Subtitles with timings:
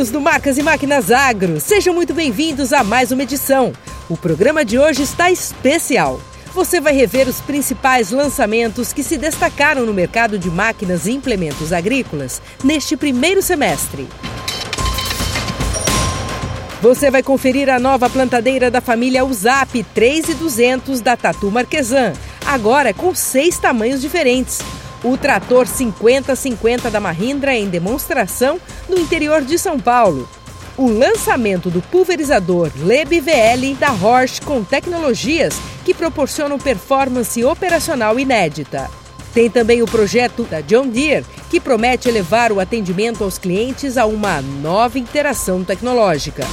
[0.00, 1.60] Amigos do Marcas e Máquinas Agro.
[1.60, 3.70] Sejam muito bem-vindos a mais uma edição.
[4.08, 6.18] O programa de hoje está especial.
[6.54, 11.70] Você vai rever os principais lançamentos que se destacaram no mercado de máquinas e implementos
[11.70, 14.08] agrícolas neste primeiro semestre.
[16.80, 22.14] Você vai conferir a nova plantadeira da família USAP 3200 da Tatu Marquesan,
[22.46, 24.60] agora com seis tamanhos diferentes.
[25.04, 28.58] O trator 5050 da Mahindra em demonstração
[28.90, 30.28] no interior de São Paulo.
[30.76, 38.90] O lançamento do pulverizador Leb VL da Horsch com tecnologias que proporcionam performance operacional inédita.
[39.32, 44.06] Tem também o projeto da John Deere, que promete elevar o atendimento aos clientes a
[44.06, 46.44] uma nova interação tecnológica.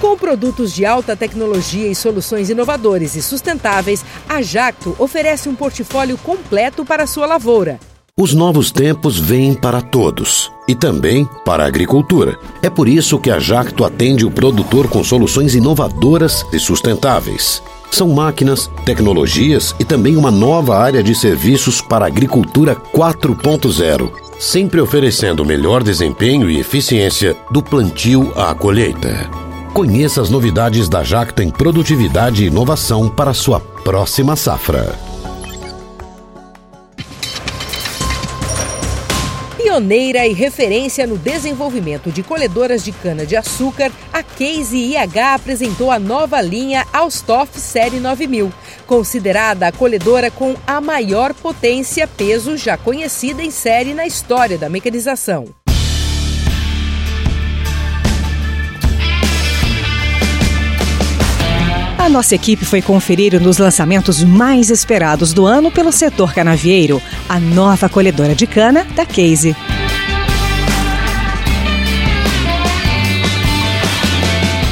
[0.00, 6.16] Com produtos de alta tecnologia e soluções inovadoras e sustentáveis, a Jacto oferece um portfólio
[6.18, 7.80] completo para sua lavoura.
[8.18, 12.38] Os novos tempos vêm para todos e também para a agricultura.
[12.62, 17.62] É por isso que a Jacto atende o produtor com soluções inovadoras e sustentáveis.
[17.90, 24.80] São máquinas, tecnologias e também uma nova área de serviços para a agricultura 4.0, sempre
[24.80, 29.28] oferecendo melhor desempenho e eficiência do plantio à colheita.
[29.74, 35.05] Conheça as novidades da Jacto em produtividade e inovação para sua próxima safra.
[39.76, 46.40] Pioneira e referência no desenvolvimento de colhedoras de cana-de-açúcar, a Case IH apresentou a nova
[46.40, 48.50] linha Austoff Série 9000,
[48.86, 54.70] considerada a colhedora com a maior potência peso já conhecida em série na história da
[54.70, 55.46] mecanização.
[62.06, 67.02] A nossa equipe foi conferir um dos lançamentos mais esperados do ano pelo setor canavieiro,
[67.28, 69.56] a nova colhedora de cana da Case.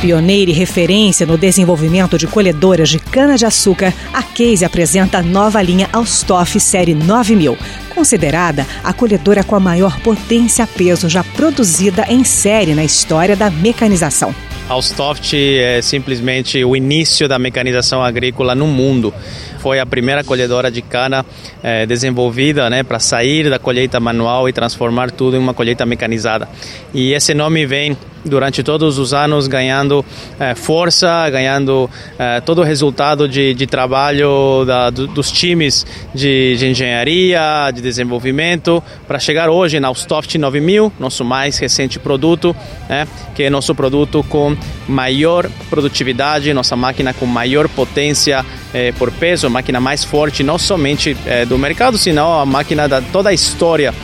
[0.05, 5.89] Pioneira e referência no desenvolvimento de colhedoras de cana-de-açúcar, a Case apresenta a nova linha
[5.95, 7.57] Austoff Série 9000,
[7.89, 13.49] considerada a colhedora com a maior potência peso já produzida em série na história da
[13.49, 14.35] mecanização.
[14.69, 19.13] Alstoft é simplesmente o início da mecanização agrícola no mundo.
[19.61, 21.25] Foi a primeira colhedora de cana
[21.63, 26.47] é, desenvolvida né, para sair da colheita manual e transformar tudo em uma colheita mecanizada.
[26.93, 30.05] E esse nome vem durante todos os anos ganhando
[30.41, 36.57] é, força, ganhando é, todo o resultado de, de trabalho da, do, dos times de,
[36.57, 42.57] de, engenharia, de desenvolvimento, para chegar hoje na Austoft 9000, nosso mais recente produto,
[42.89, 44.57] né, que é nosso produto com
[44.89, 51.17] maior produtividade, nossa máquina com maior potência é, por peso, máquina mais forte, não somente
[51.49, 53.95] do mercado, senão a máquina da toda a história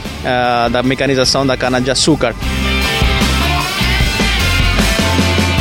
[0.70, 2.34] da mecanização da cana-de-açúcar.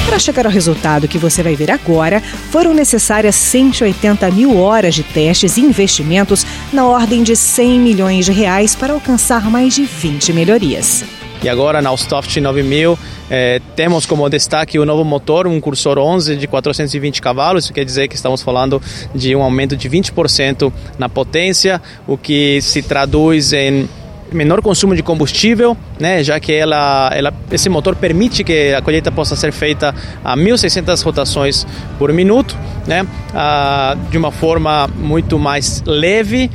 [0.09, 5.03] Para chegar ao resultado que você vai ver agora, foram necessárias 180 mil horas de
[5.03, 6.44] testes e investimentos
[6.74, 11.06] na ordem de 100 milhões de reais para alcançar mais de 20 melhorias.
[11.44, 12.98] E agora na Austoft 9000
[13.30, 17.86] eh, temos como destaque o novo motor, um Cursor 11 de 420 cavalos, isso quer
[17.86, 18.81] dizer que estamos falando
[19.14, 23.88] de um aumento de 20% na potência, o que se traduz em
[24.31, 29.12] menor consumo de combustível, né, já que ela, ela, esse motor permite que a colheita
[29.12, 31.66] possa ser feita a 1.600 rotações
[31.97, 32.57] por minuto,
[32.88, 36.50] né, a, de uma forma muito mais leve,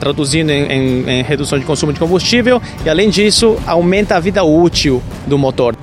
[0.00, 4.42] traduzindo em, em, em redução de consumo de combustível e, além disso, aumenta a vida
[4.44, 5.76] útil do motor.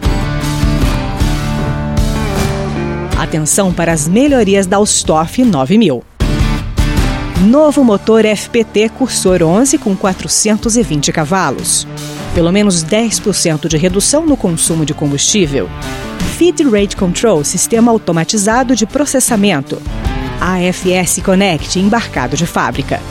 [3.18, 6.15] Atenção para as melhorias da Austoff 9000.
[7.42, 11.86] Novo motor FPT Cursor 11 com 420 cavalos.
[12.34, 15.70] Pelo menos 10% de redução no consumo de combustível.
[16.38, 19.82] Feed Rate Control, sistema automatizado de processamento.
[20.40, 23.02] AFS Connect, embarcado de fábrica.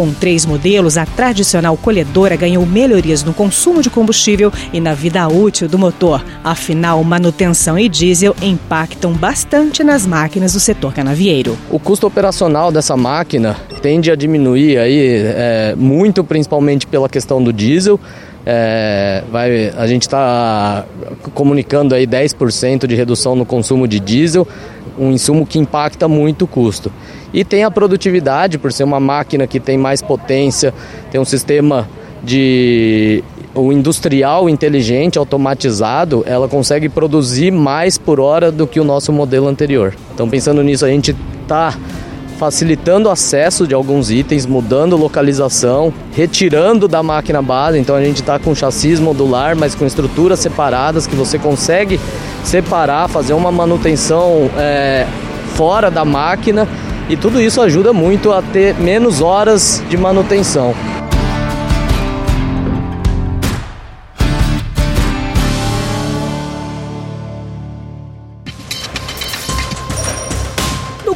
[0.00, 5.28] Com três modelos, a tradicional colhedora ganhou melhorias no consumo de combustível e na vida
[5.28, 6.24] útil do motor.
[6.42, 11.54] Afinal, manutenção e diesel impactam bastante nas máquinas do setor canavieiro.
[11.70, 17.52] O custo operacional dessa máquina tende a diminuir aí, é, muito, principalmente pela questão do
[17.52, 18.00] diesel.
[18.46, 20.86] É, vai, a gente está
[21.34, 24.48] comunicando aí 10% de redução no consumo de diesel,
[24.98, 26.90] um insumo que impacta muito o custo.
[27.32, 30.74] E tem a produtividade, por ser uma máquina que tem mais potência,
[31.10, 31.88] tem um sistema
[32.22, 33.22] de
[33.54, 39.48] o industrial inteligente, automatizado, ela consegue produzir mais por hora do que o nosso modelo
[39.48, 39.94] anterior.
[40.14, 41.76] Então, pensando nisso, a gente está
[42.40, 47.78] facilitando o acesso de alguns itens, mudando localização, retirando da máquina base.
[47.78, 52.00] Então a gente está com chassis modular, mas com estruturas separadas que você consegue
[52.42, 55.06] separar, fazer uma manutenção é,
[55.54, 56.66] fora da máquina
[57.10, 60.74] e tudo isso ajuda muito a ter menos horas de manutenção.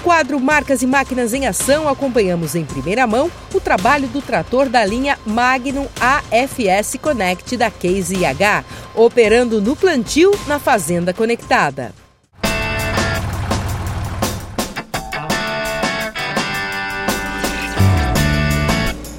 [0.04, 4.84] quadro Marcas e Máquinas em Ação, acompanhamos em primeira mão o trabalho do trator da
[4.84, 8.64] linha Magnum AFS Connect da Case IH,
[8.94, 12.03] operando no plantio na Fazenda Conectada.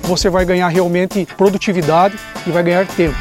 [0.06, 2.16] Você vai ganhar realmente produtividade
[2.46, 3.18] e vai ganhar tempo.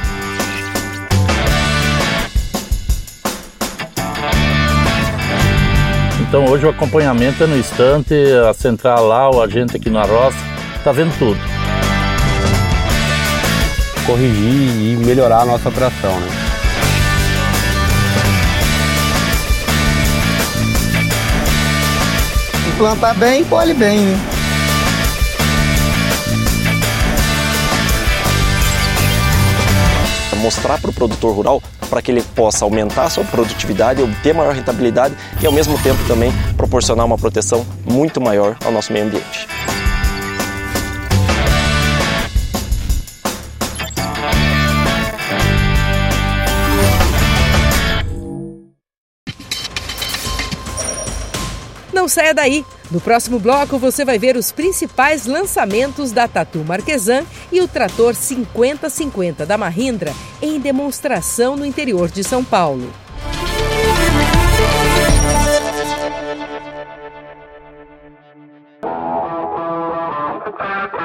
[6.21, 8.15] Então hoje o acompanhamento é no instante,
[8.49, 10.37] a central lá, o agente aqui na roça,
[10.77, 11.41] está vendo tudo.
[14.05, 16.29] Corrigir e melhorar a nossa operação, né?
[22.77, 24.34] Plantar bem, colhe bem, né?
[30.37, 34.55] Mostrar para o produtor rural para que ele possa aumentar a sua produtividade, obter maior
[34.55, 39.47] rentabilidade e ao mesmo tempo também proporcionar uma proteção muito maior ao nosso meio ambiente.
[52.05, 52.63] Não saia daí!
[52.91, 58.17] No próximo bloco você vai ver os principais lançamentos da Tatu Marquesan e o trator
[58.17, 60.13] 5050 da Mahindra
[60.43, 62.93] em demonstração no interior de São Paulo.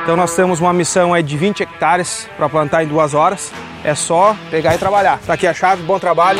[0.02, 3.52] Então nós temos uma missão aí de 20 hectares para plantar em duas horas.
[3.84, 5.20] É só pegar e trabalhar.
[5.20, 6.40] Tá aqui a chave, bom trabalho.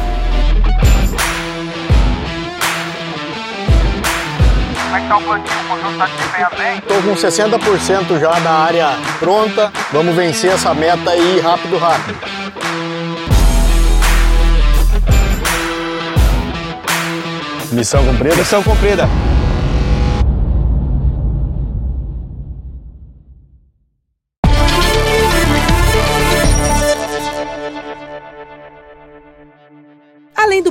[5.11, 5.53] Tá o plantio?
[5.59, 6.77] O conjunto tá desempenha bem?
[6.77, 8.87] Estou com 60% já da área
[9.19, 9.69] pronta.
[9.91, 12.17] Vamos vencer essa meta aí rápido, rápido.
[17.73, 18.37] Missão cumprida?
[18.37, 19.09] Missão cumprida.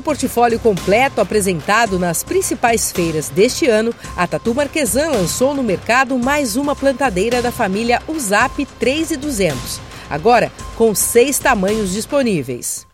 [0.00, 6.19] Do portfólio completo apresentado nas principais feiras deste ano, a Tatu Marquesan lançou no mercado
[6.19, 12.90] mais uma plantadeira da família USAP 3200, agora com seis tamanhos disponíveis.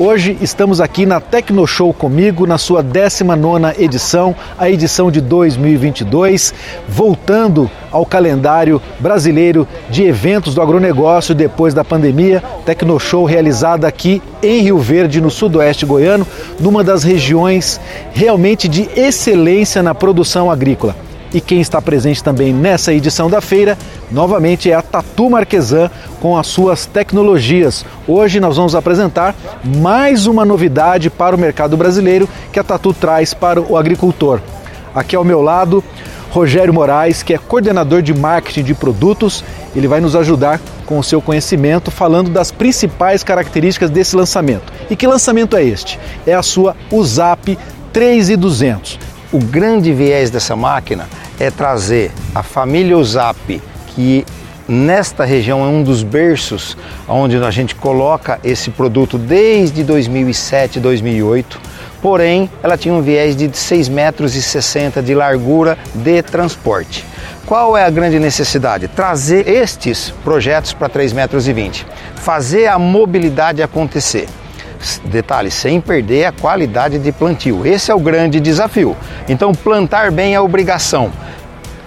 [0.00, 6.54] Hoje estamos aqui na Tecnoshow comigo, na sua 19ª edição, a edição de 2022,
[6.88, 12.40] voltando ao calendário brasileiro de eventos do agronegócio depois da pandemia.
[12.64, 16.24] Tecnoshow realizada aqui em Rio Verde, no sudoeste goiano,
[16.60, 17.80] numa das regiões
[18.12, 21.07] realmente de excelência na produção agrícola.
[21.32, 23.76] E quem está presente também nessa edição da feira,
[24.10, 27.84] novamente, é a Tatu Marquesan com as suas tecnologias.
[28.06, 33.34] Hoje nós vamos apresentar mais uma novidade para o mercado brasileiro que a Tatu traz
[33.34, 34.40] para o agricultor.
[34.94, 35.84] Aqui ao meu lado,
[36.30, 39.44] Rogério Moraes, que é coordenador de marketing de produtos.
[39.76, 44.72] Ele vai nos ajudar com o seu conhecimento, falando das principais características desse lançamento.
[44.88, 45.98] E que lançamento é este?
[46.26, 47.58] É a sua USAP
[47.92, 48.98] 3200.
[49.30, 51.06] O grande viés dessa máquina
[51.38, 54.24] é trazer a família USAP, que
[54.66, 61.60] nesta região é um dos berços onde a gente coloca esse produto desde 2007, 2008.
[62.00, 67.04] Porém, ela tinha um viés de 6,60 metros de largura de transporte.
[67.44, 68.88] Qual é a grande necessidade?
[68.88, 74.26] Trazer estes projetos para 3,20 metros, fazer a mobilidade acontecer.
[75.04, 77.66] Detalhe, sem perder a qualidade de plantio.
[77.66, 78.96] Esse é o grande desafio.
[79.28, 81.10] Então, plantar bem é obrigação.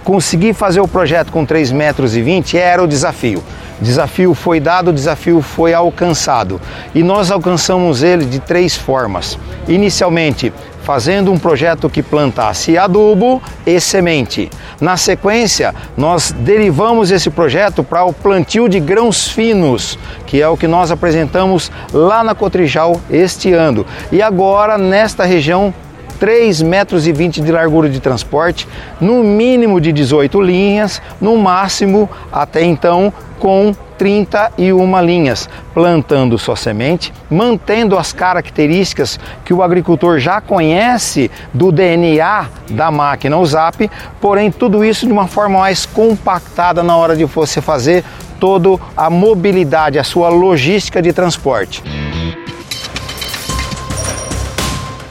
[0.04, 3.42] Conseguir fazer o projeto com 3,20 metros era o desafio.
[3.80, 6.60] Desafio foi dado, desafio foi alcançado.
[6.94, 9.38] E nós alcançamos ele de três formas.
[9.66, 14.50] Inicialmente, fazendo um projeto que plantasse adubo e semente.
[14.80, 20.56] Na sequência, nós derivamos esse projeto para o plantio de grãos finos, que é o
[20.56, 23.86] que nós apresentamos lá na Cotrijal este ano.
[24.10, 25.72] E agora, nesta região,
[26.20, 28.68] 3,20 metros 20 de largura de transporte,
[29.00, 33.12] no mínimo de 18 linhas, no máximo até então
[33.42, 41.72] com 31 linhas, plantando sua semente, mantendo as características que o agricultor já conhece do
[41.72, 47.24] DNA da máquina USAP, porém tudo isso de uma forma mais compactada na hora de
[47.24, 48.04] você fazer
[48.38, 51.82] toda a mobilidade, a sua logística de transporte.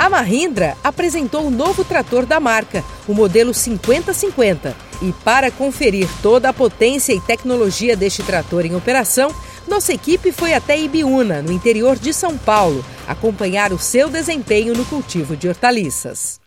[0.01, 4.75] A Mahindra apresentou o novo trator da marca, o modelo 5050.
[4.99, 9.31] E para conferir toda a potência e tecnologia deste trator em operação,
[9.67, 14.85] nossa equipe foi até Ibiúna, no interior de São Paulo, acompanhar o seu desempenho no
[14.85, 16.41] cultivo de hortaliças.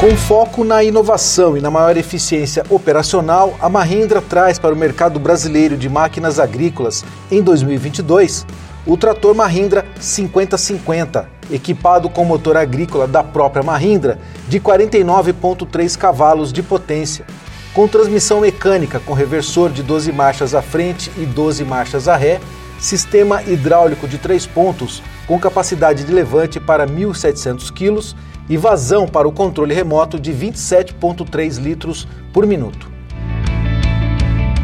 [0.00, 5.18] Com foco na inovação e na maior eficiência operacional, a Mahindra traz para o mercado
[5.18, 8.46] brasileiro de máquinas agrícolas em 2022
[8.86, 16.62] o trator Mahindra 5050, equipado com motor agrícola da própria Mahindra de 49.3 cavalos de
[16.62, 17.26] potência,
[17.74, 22.40] com transmissão mecânica com reversor de 12 marchas à frente e 12 marchas à ré,
[22.78, 28.16] sistema hidráulico de 3 pontos com capacidade de levante para 1.700 kg
[28.48, 32.90] e vazão para o controle remoto de 27,3 litros por minuto.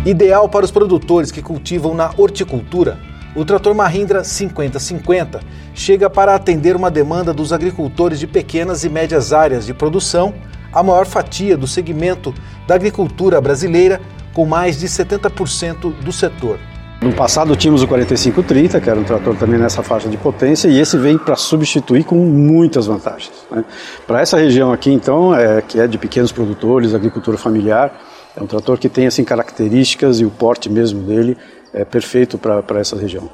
[0.07, 2.99] Ideal para os produtores que cultivam na horticultura,
[3.35, 5.41] o trator Mahindra 5050
[5.75, 10.35] chega para atender uma demanda dos agricultores de pequenas e médias áreas de produção,
[10.73, 12.35] a maior fatia do segmento
[12.67, 14.00] da agricultura brasileira,
[14.33, 16.59] com mais de 70% do setor.
[17.05, 20.81] No passado tínhamos o 4530, que era um trator também nessa faixa de potência, e
[20.81, 23.31] esse vem para substituir com muitas vantagens.
[23.51, 23.63] Né?
[24.07, 28.01] Para essa região aqui, então, é, que é de pequenos produtores, agricultura familiar,
[28.35, 31.37] é um trator que tem assim características e o porte mesmo dele
[31.75, 33.29] é perfeito para essa região.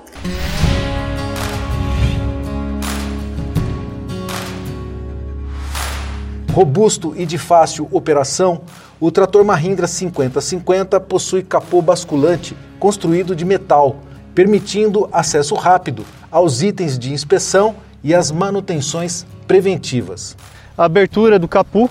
[6.52, 8.62] Robusto e de fácil operação,
[9.00, 13.96] o trator Mahindra 5050 possui capô basculante construído de metal,
[14.34, 20.36] permitindo acesso rápido aos itens de inspeção e às manutenções preventivas.
[20.76, 21.88] A abertura do capu,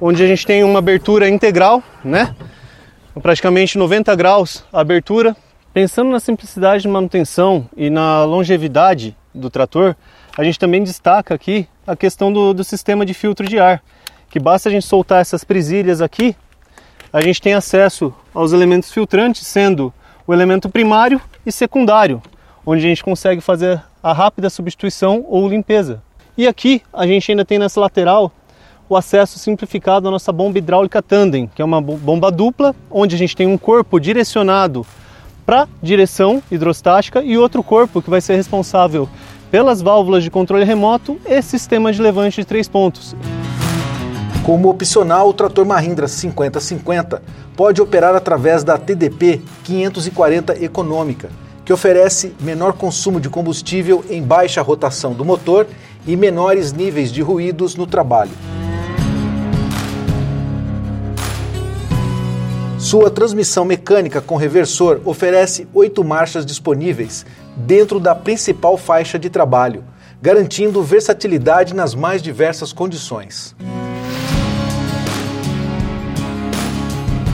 [0.00, 2.34] onde a gente tem uma abertura integral, né?
[3.22, 5.36] Praticamente 90 graus a abertura.
[5.72, 9.94] Pensando na simplicidade de manutenção e na longevidade do trator,
[10.36, 13.82] a gente também destaca aqui a questão do, do sistema de filtro de ar,
[14.28, 16.36] que basta a gente soltar essas presilhas aqui
[17.16, 19.90] a gente tem acesso aos elementos filtrantes, sendo
[20.26, 22.20] o elemento primário e secundário,
[22.64, 26.02] onde a gente consegue fazer a rápida substituição ou limpeza.
[26.36, 28.30] E aqui a gente ainda tem nessa lateral
[28.86, 33.18] o acesso simplificado à nossa bomba hidráulica tandem, que é uma bomba dupla, onde a
[33.18, 34.86] gente tem um corpo direcionado
[35.46, 39.08] para direção hidrostática e outro corpo que vai ser responsável
[39.50, 43.16] pelas válvulas de controle remoto e sistema de levante de três pontos.
[44.46, 47.20] Como opcional, o trator Mahindra 5050
[47.56, 51.30] pode operar através da TDP 540 Econômica,
[51.64, 55.66] que oferece menor consumo de combustível em baixa rotação do motor
[56.06, 58.30] e menores níveis de ruídos no trabalho.
[62.78, 67.26] Sua transmissão mecânica com reversor oferece oito marchas disponíveis
[67.56, 69.82] dentro da principal faixa de trabalho,
[70.22, 73.52] garantindo versatilidade nas mais diversas condições.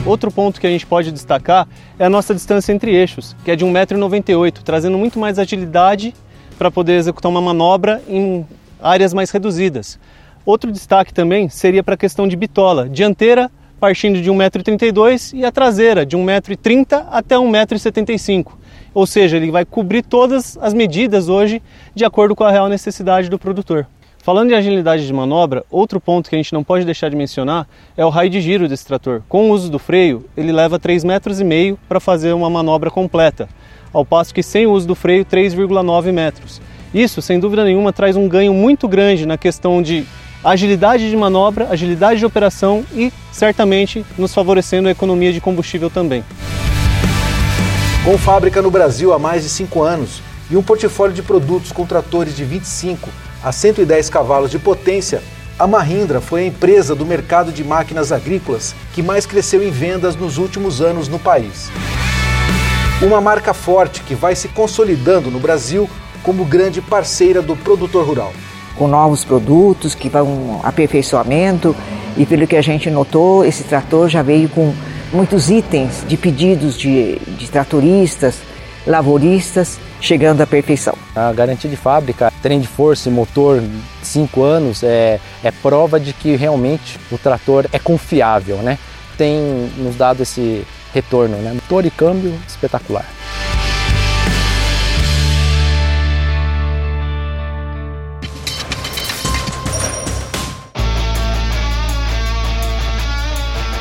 [0.05, 1.65] Outro ponto que a gente pode destacar
[1.97, 6.13] é a nossa distância entre eixos, que é de 1,98m, trazendo muito mais agilidade
[6.57, 8.45] para poder executar uma manobra em
[8.81, 9.97] áreas mais reduzidas.
[10.45, 15.51] Outro destaque também seria para a questão de bitola, dianteira partindo de 1,32m e a
[15.51, 18.47] traseira de 1,30m até 1,75m.
[18.93, 21.61] Ou seja, ele vai cobrir todas as medidas hoje
[21.95, 23.87] de acordo com a real necessidade do produtor.
[24.23, 27.67] Falando em agilidade de manobra, outro ponto que a gente não pode deixar de mencionar
[27.97, 29.21] é o raio de giro desse trator.
[29.27, 31.05] Com o uso do freio, ele leva 3,5
[31.43, 33.49] metros para fazer uma manobra completa,
[33.91, 36.61] ao passo que sem o uso do freio, 3,9 metros.
[36.93, 40.05] Isso, sem dúvida nenhuma, traz um ganho muito grande na questão de
[40.41, 46.23] agilidade de manobra, agilidade de operação e, certamente, nos favorecendo a economia de combustível também.
[48.05, 51.85] Com fábrica no Brasil há mais de cinco anos, e um portfólio de produtos com
[51.85, 53.09] tratores de 25
[53.43, 55.21] a 110 cavalos de potência,
[55.59, 60.15] a Mahindra foi a empresa do mercado de máquinas agrícolas que mais cresceu em vendas
[60.15, 61.69] nos últimos anos no país.
[63.01, 65.89] Uma marca forte que vai se consolidando no Brasil
[66.23, 68.33] como grande parceira do produtor rural.
[68.77, 71.75] Com novos produtos que vão aperfeiçoamento
[72.15, 74.73] e pelo que a gente notou, esse trator já veio com
[75.11, 78.37] muitos itens de pedidos de, de tratoristas,
[78.87, 80.95] lavoristas, chegando à perfeição.
[81.15, 83.63] A garantia de fábrica, trem de força e motor,
[84.03, 88.77] 5 anos, é, é prova de que realmente o trator é confiável, né?
[89.17, 89.39] Tem
[89.77, 91.53] nos dado esse retorno, né?
[91.53, 93.05] Motor e câmbio espetacular.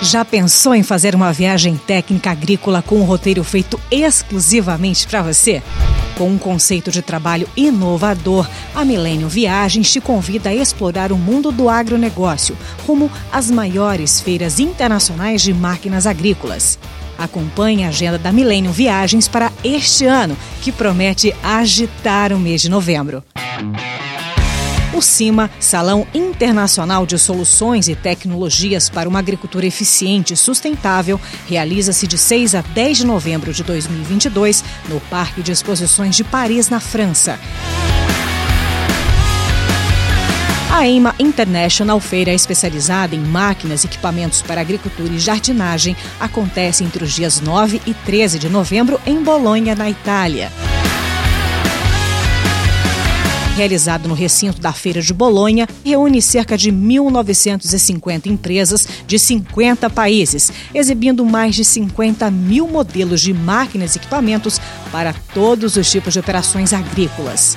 [0.00, 5.62] Já pensou em fazer uma viagem técnica agrícola com um roteiro feito exclusivamente para você?
[6.16, 11.50] Com um conceito de trabalho inovador, a Milênio Viagens te convida a explorar o mundo
[11.50, 16.78] do agronegócio, rumo às maiores feiras internacionais de máquinas agrícolas.
[17.19, 22.69] Acompanhe a agenda da Milênio Viagens para este ano, que promete agitar o mês de
[22.69, 23.25] novembro.
[24.94, 32.06] O CIMA, Salão Internacional de Soluções e Tecnologias para uma Agricultura Eficiente e Sustentável, realiza-se
[32.06, 36.78] de 6 a 10 de novembro de 2022 no Parque de Exposições de Paris, na
[36.78, 37.40] França.
[40.70, 47.04] A EIMA International, feira especializada em máquinas e equipamentos para agricultura e jardinagem, acontece entre
[47.04, 50.52] os dias 9 e 13 de novembro em Bolonha, na Itália
[53.52, 60.50] realizado no recinto da Feira de Bolonha, reúne cerca de 1.950 empresas de 50 países,
[60.75, 64.60] exibindo mais de 50 mil modelos de máquinas e equipamentos
[64.91, 67.56] para todos os tipos de operações agrícolas.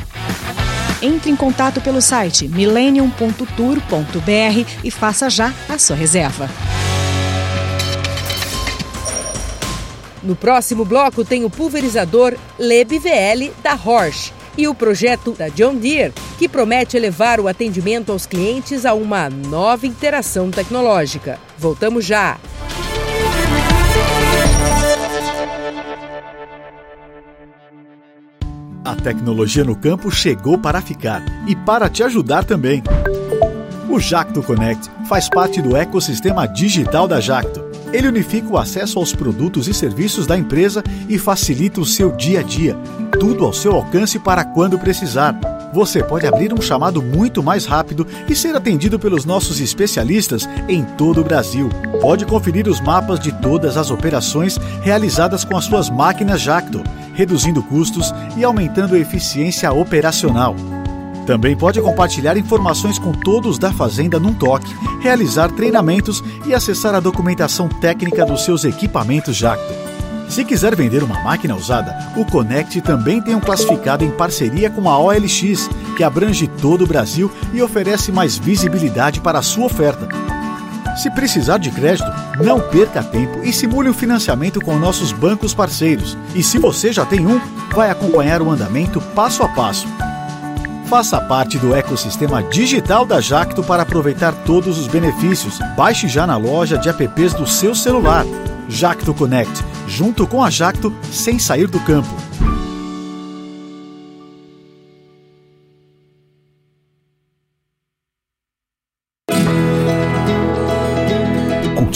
[1.02, 6.50] Entre em contato pelo site millennium.tour.br e faça já a sua reserva.
[10.24, 16.14] No próximo bloco tem o pulverizador LebVL da Horsch e o projeto da John Deere,
[16.38, 21.40] que promete elevar o atendimento aos clientes a uma nova interação tecnológica.
[21.58, 22.38] Voltamos já!
[28.86, 32.84] A tecnologia no campo chegou para ficar e para te ajudar também.
[33.90, 37.66] O Jacto Connect faz parte do ecossistema digital da Jacto.
[37.92, 42.42] Ele unifica o acesso aos produtos e serviços da empresa e facilita o seu dia
[42.42, 42.78] a dia
[43.18, 45.36] tudo ao seu alcance para quando precisar.
[45.74, 50.84] Você pode abrir um chamado muito mais rápido e ser atendido pelos nossos especialistas em
[50.84, 51.70] todo o Brasil.
[52.00, 56.82] Pode conferir os mapas de todas as operações realizadas com as suas máquinas Jacto,
[57.14, 60.56] reduzindo custos e aumentando a eficiência operacional.
[61.26, 67.00] Também pode compartilhar informações com todos da fazenda num toque, realizar treinamentos e acessar a
[67.00, 69.85] documentação técnica dos seus equipamentos Jacto.
[70.28, 74.90] Se quiser vender uma máquina usada, o Connect também tem um classificado em parceria com
[74.90, 80.08] a OLX, que abrange todo o Brasil e oferece mais visibilidade para a sua oferta.
[80.96, 82.10] Se precisar de crédito,
[82.42, 86.18] não perca tempo e simule o financiamento com nossos bancos parceiros.
[86.34, 87.40] E se você já tem um,
[87.74, 89.88] vai acompanhar o andamento passo a passo.
[90.88, 95.60] Faça parte do ecossistema digital da Jacto para aproveitar todos os benefícios.
[95.76, 98.26] Baixe já na loja de apps do seu celular.
[98.70, 102.25] Jacto Connect, junto com a Jacto, sem sair do campo.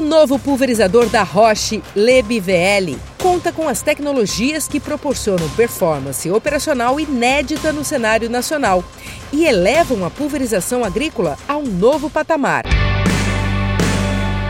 [0.00, 7.70] O novo pulverizador da Roche LebVL conta com as tecnologias que proporcionam performance operacional inédita
[7.70, 8.82] no cenário nacional
[9.30, 12.64] e elevam a pulverização agrícola a um novo patamar.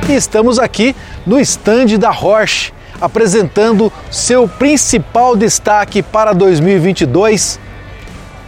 [0.08, 0.94] Estamos aqui
[1.26, 7.58] no estande da Roche, apresentando seu principal destaque para 2022,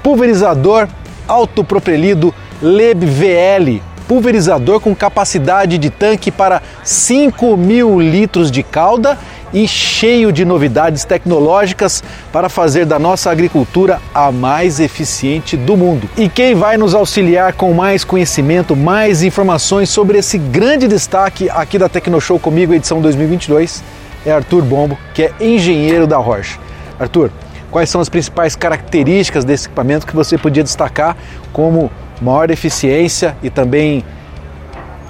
[0.04, 0.88] pulverizador
[1.26, 9.18] autopropelido LebVL pulverizador com capacidade de tanque para 5 mil litros de calda
[9.52, 16.08] e cheio de novidades tecnológicas para fazer da nossa agricultura a mais eficiente do mundo.
[16.16, 21.78] E quem vai nos auxiliar com mais conhecimento, mais informações sobre esse grande destaque aqui
[21.78, 23.84] da Tecnoshow comigo, edição 2022,
[24.24, 26.58] é Arthur Bombo, que é engenheiro da Rocha.
[26.98, 27.30] Arthur,
[27.70, 31.16] quais são as principais características desse equipamento que você podia destacar
[31.52, 31.90] como
[32.22, 34.04] maior eficiência e também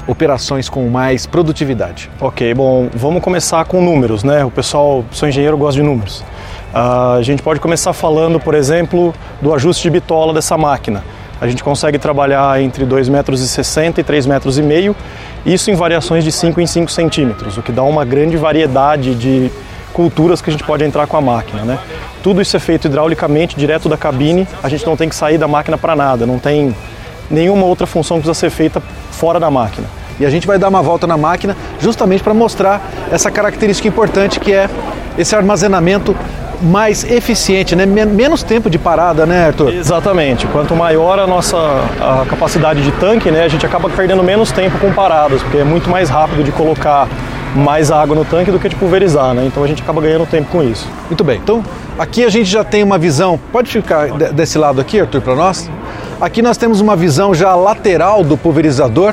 [0.06, 2.10] operações com mais produtividade?
[2.20, 4.44] Ok, bom, vamos começar com números, né?
[4.44, 6.24] O pessoal, sou engenheiro, gosta de números.
[6.72, 11.04] Uh, a gente pode começar falando, por exemplo, do ajuste de bitola dessa máquina.
[11.40, 14.96] A gente consegue trabalhar entre 2,60 metros e 3,5 metros e meio,
[15.44, 19.50] isso em variações de 5 em 5 centímetros, o que dá uma grande variedade de
[19.92, 21.78] culturas que a gente pode entrar com a máquina, né?
[22.22, 25.48] Tudo isso é feito hidraulicamente, direto da cabine, a gente não tem que sair da
[25.48, 26.74] máquina para nada, não tem
[27.30, 29.86] nenhuma outra função precisa ser feita fora da máquina.
[30.20, 32.80] E a gente vai dar uma volta na máquina justamente para mostrar
[33.10, 34.68] essa característica importante que é
[35.16, 36.14] esse armazenamento
[36.62, 37.84] mais eficiente, né?
[37.84, 39.74] menos tempo de parada, né, Arthur?
[39.74, 40.46] Exatamente.
[40.46, 41.56] Quanto maior a nossa
[42.00, 45.64] a capacidade de tanque, né, a gente acaba perdendo menos tempo com paradas, porque é
[45.64, 47.08] muito mais rápido de colocar
[47.54, 49.44] mais água no tanque do que de pulverizar, né?
[49.44, 50.88] Então a gente acaba ganhando tempo com isso.
[51.08, 51.38] Muito bem.
[51.42, 51.62] Então
[51.98, 53.38] aqui a gente já tem uma visão.
[53.50, 55.70] Pode ficar desse lado aqui, Arthur, para nós?
[56.22, 59.12] Aqui nós temos uma visão já lateral do pulverizador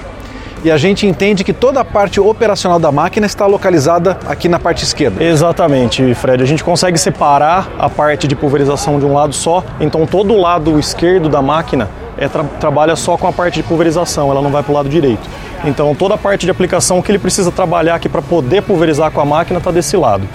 [0.63, 4.59] e a gente entende que toda a parte operacional da máquina está localizada aqui na
[4.59, 5.23] parte esquerda.
[5.23, 6.43] Exatamente, Fred.
[6.43, 10.39] A gente consegue separar a parte de pulverização de um lado só, então todo o
[10.39, 14.51] lado esquerdo da máquina é, tra trabalha só com a parte de pulverização, ela não
[14.51, 15.27] vai para o lado direito.
[15.65, 19.19] Então toda a parte de aplicação que ele precisa trabalhar aqui para poder pulverizar com
[19.19, 20.29] a máquina está desse lado.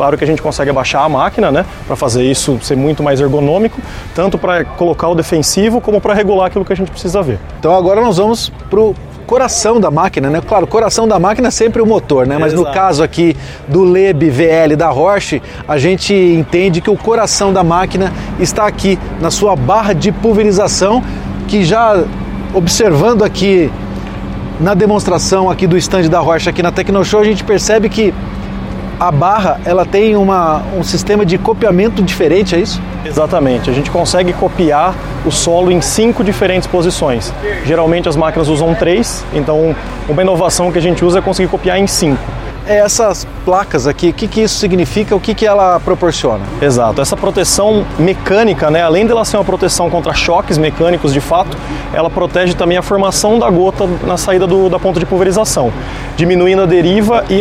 [0.00, 3.20] Claro que a gente consegue abaixar a máquina, né, para fazer isso ser muito mais
[3.20, 3.82] ergonômico,
[4.14, 7.38] tanto para colocar o defensivo como para regular aquilo que a gente precisa ver.
[7.58, 10.40] Então agora nós vamos para o coração da máquina, né?
[10.40, 12.38] Claro, o coração da máquina é sempre o motor, né?
[12.38, 12.66] Mas Exato.
[12.66, 13.36] no caso aqui
[13.68, 18.98] do Leb VL da Roche, a gente entende que o coração da máquina está aqui
[19.20, 21.04] na sua barra de pulverização,
[21.46, 22.04] que já
[22.54, 23.70] observando aqui
[24.58, 28.14] na demonstração aqui do stand da Roche aqui na Tecnoshow, a gente percebe que
[29.00, 32.82] a barra ela tem uma, um sistema de copiamento diferente, é isso?
[33.02, 33.70] Exatamente.
[33.70, 37.32] A gente consegue copiar o solo em cinco diferentes posições.
[37.64, 39.74] Geralmente as máquinas usam três, então
[40.06, 42.22] uma inovação que a gente usa é conseguir copiar em cinco.
[42.66, 46.44] É essas placas aqui, o que, que isso significa, o que, que ela proporciona?
[46.60, 51.56] Exato, essa proteção mecânica, né, além dela ser uma proteção contra choques mecânicos de fato,
[51.92, 55.72] ela protege também a formação da gota na saída do, da ponta de pulverização,
[56.16, 57.40] diminuindo a deriva e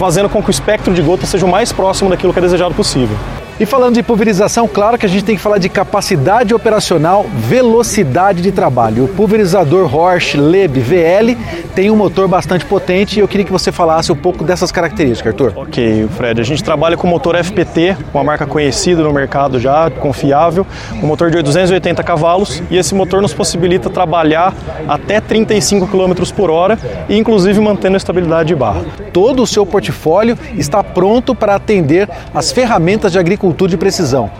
[0.00, 2.74] fazendo com que o espectro de gota seja o mais próximo daquilo que é desejado
[2.74, 3.18] possível.
[3.60, 8.40] E falando de pulverização, claro que a gente tem que falar de capacidade operacional, velocidade
[8.40, 9.04] de trabalho.
[9.04, 11.36] O pulverizador Horsch Leb VL
[11.74, 15.34] tem um motor bastante potente e eu queria que você falasse um pouco dessas características,
[15.34, 15.52] Arthur.
[15.56, 16.40] Ok, Fred.
[16.40, 21.30] A gente trabalha com motor FPT, uma marca conhecida no mercado já, confiável, um motor
[21.30, 24.54] de 280 cavalos e esse motor nos possibilita trabalhar
[24.88, 26.78] até 35 km por hora
[27.10, 28.86] e inclusive mantendo a estabilidade de barra.
[29.12, 34.30] Todo o seu portfólio está pronto para atender as ferramentas de agricultura agricultura de precisão.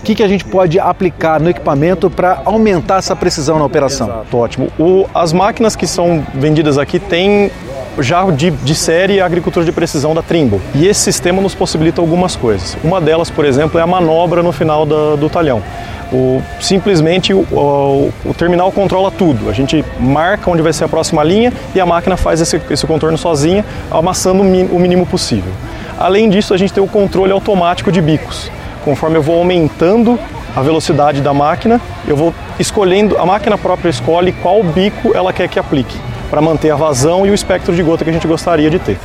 [0.00, 4.08] O que, que a gente pode aplicar no equipamento para aumentar essa precisão na operação?
[4.08, 4.68] Exato, ótimo.
[4.78, 7.50] O, as máquinas que são vendidas aqui têm
[7.98, 10.60] já de, de, série a agricultura de precisão da Trimble.
[10.74, 12.78] E esse sistema nos possibilita algumas coisas.
[12.82, 15.62] Uma delas, por exemplo, é a manobra no final da, do talhão.
[16.12, 19.50] O, simplesmente o, o, o, terminal controla tudo.
[19.50, 22.86] A gente marca onde vai ser a próxima linha e a máquina faz esse, esse
[22.86, 25.52] contorno sozinha, amassando o mínimo possível.
[26.00, 28.50] Além disso, a gente tem o controle automático de bicos.
[28.86, 30.18] Conforme eu vou aumentando
[30.56, 35.46] a velocidade da máquina, eu vou escolhendo, a máquina própria escolhe qual bico ela quer
[35.46, 35.94] que aplique,
[36.30, 38.98] para manter a vazão e o espectro de gota que a gente gostaria de ter.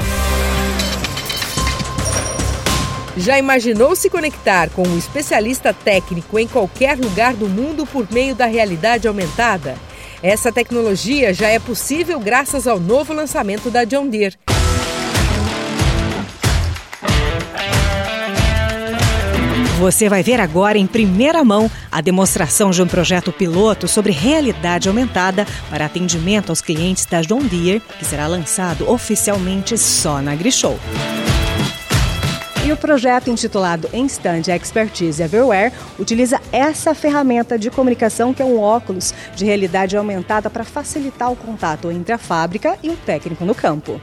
[3.18, 8.34] Já imaginou se conectar com um especialista técnico em qualquer lugar do mundo por meio
[8.34, 9.76] da realidade aumentada?
[10.24, 14.38] Essa tecnologia já é possível graças ao novo lançamento da John Deere.
[19.86, 24.90] Você vai ver agora em primeira mão a demonstração de um projeto piloto sobre realidade
[24.90, 30.80] aumentada para atendimento aos clientes da John Deere, que será lançado oficialmente só na AgriShow.
[32.66, 38.60] E o projeto intitulado Instant Expertise Everywhere utiliza essa ferramenta de comunicação que é um
[38.60, 43.54] óculos de realidade aumentada para facilitar o contato entre a fábrica e o técnico no
[43.54, 44.02] campo.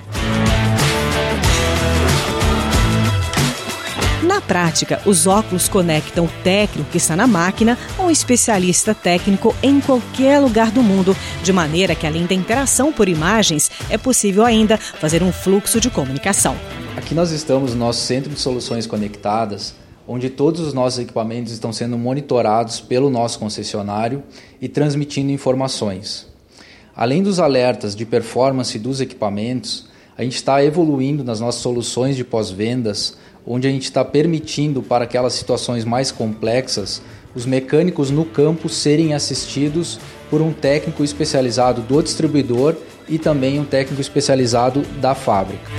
[4.23, 9.53] Na prática, os óculos conectam o técnico que está na máquina a um especialista técnico
[9.61, 14.45] em qualquer lugar do mundo, de maneira que, além da interação por imagens, é possível
[14.45, 16.57] ainda fazer um fluxo de comunicação.
[16.97, 19.75] Aqui nós estamos no nosso centro de soluções conectadas,
[20.07, 24.23] onde todos os nossos equipamentos estão sendo monitorados pelo nosso concessionário
[24.61, 26.29] e transmitindo informações.
[26.95, 32.23] Além dos alertas de performance dos equipamentos, a gente está evoluindo nas nossas soluções de
[32.23, 37.03] pós-vendas, onde a gente está permitindo para aquelas situações mais complexas
[37.35, 42.77] os mecânicos no campo serem assistidos por um técnico especializado do distribuidor
[43.09, 45.71] e também um técnico especializado da fábrica.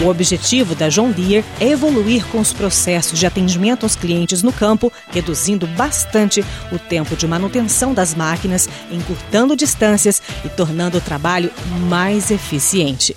[0.00, 4.52] O objetivo da John Deere é evoluir com os processos de atendimento aos clientes no
[4.52, 11.50] campo, reduzindo bastante o tempo de manutenção das máquinas, encurtando distâncias e tornando o trabalho
[11.88, 13.16] mais eficiente.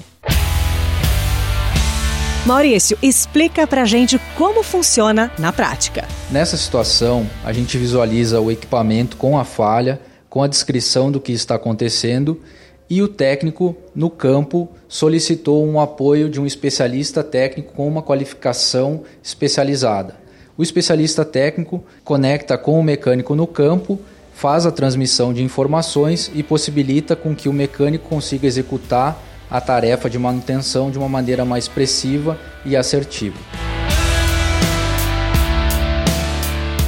[2.44, 6.08] Maurício, explica pra gente como funciona na prática.
[6.32, 11.32] Nessa situação, a gente visualiza o equipamento com a falha, com a descrição do que
[11.32, 12.42] está acontecendo
[12.90, 19.04] e o técnico no campo solicitou um apoio de um especialista técnico com uma qualificação
[19.24, 20.16] especializada.
[20.58, 24.00] O especialista técnico conecta com o mecânico no campo,
[24.34, 30.10] faz a transmissão de informações e possibilita com que o mecânico consiga executar a tarefa
[30.10, 33.38] de manutenção de uma maneira mais expressiva e assertiva.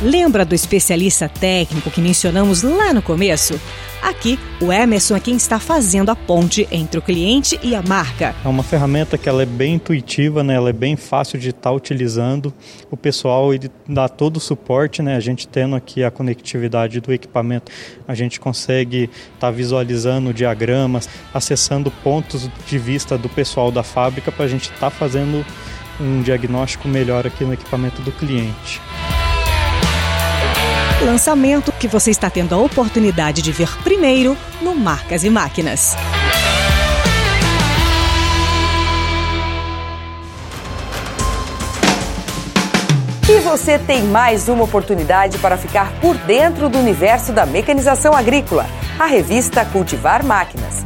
[0.02, 3.60] Lembra do especialista técnico que mencionamos lá no começo?
[4.04, 8.36] Aqui, o Emerson é quem está fazendo a ponte entre o cliente e a marca.
[8.44, 10.56] É uma ferramenta que ela é bem intuitiva, né?
[10.56, 12.54] ela é bem fácil de estar utilizando.
[12.92, 15.16] O pessoal ele dá todo o suporte, né?
[15.16, 17.72] a gente tendo aqui a conectividade do equipamento,
[18.06, 24.44] a gente consegue estar visualizando diagramas, acessando pontos de vista do pessoal da fábrica para
[24.44, 25.46] a gente estar fazendo
[25.98, 28.82] um diagnóstico melhor aqui no equipamento do cliente
[31.02, 35.96] lançamento que você está tendo a oportunidade de ver primeiro no Marcas e Máquinas.
[43.30, 48.68] E você tem mais uma oportunidade para ficar por dentro do universo da mecanização agrícola.
[49.00, 50.86] A revista Cultivar Máquinas.